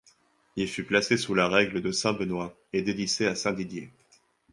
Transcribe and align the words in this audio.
Il 0.55 0.67
fut 0.67 0.83
placé 0.83 1.15
sous 1.15 1.35
la 1.35 1.47
règle 1.47 1.79
de 1.79 1.91
st-Benoit 1.91 2.57
et 2.73 2.81
dédicé 2.81 3.27
à 3.27 3.35
Saint-Didier. 3.35 3.91